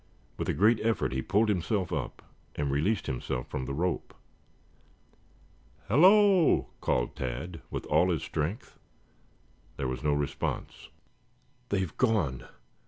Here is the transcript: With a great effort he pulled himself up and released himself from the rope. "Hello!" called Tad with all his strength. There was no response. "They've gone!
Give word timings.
With 0.35 0.49
a 0.49 0.53
great 0.55 0.79
effort 0.81 1.11
he 1.11 1.21
pulled 1.21 1.47
himself 1.47 1.93
up 1.93 2.23
and 2.55 2.71
released 2.71 3.05
himself 3.05 3.47
from 3.51 3.65
the 3.67 3.73
rope. 3.75 4.15
"Hello!" 5.87 6.69
called 6.81 7.15
Tad 7.15 7.61
with 7.69 7.85
all 7.85 8.09
his 8.09 8.23
strength. 8.23 8.79
There 9.77 9.87
was 9.87 10.01
no 10.01 10.13
response. 10.13 10.89
"They've 11.69 11.95
gone! 11.97 12.47